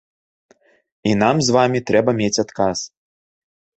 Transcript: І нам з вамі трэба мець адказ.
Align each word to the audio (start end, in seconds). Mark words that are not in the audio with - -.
І 1.11 1.13
нам 1.21 1.35
з 1.47 1.55
вамі 1.57 1.79
трэба 1.91 2.11
мець 2.21 2.35
адказ. 2.45 2.77